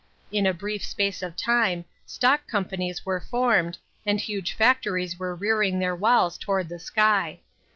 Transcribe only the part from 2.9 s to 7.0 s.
were formed, and huge factories were rearing their walls toward the